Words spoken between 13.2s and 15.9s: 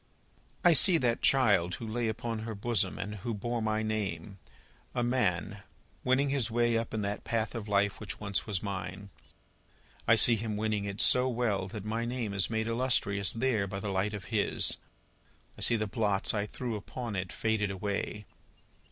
there by the light of his. I see the